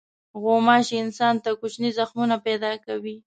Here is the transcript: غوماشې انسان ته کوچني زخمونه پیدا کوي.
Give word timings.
غوماشې 0.41 0.95
انسان 1.03 1.35
ته 1.43 1.49
کوچني 1.59 1.89
زخمونه 1.97 2.35
پیدا 2.45 2.71
کوي. 2.85 3.15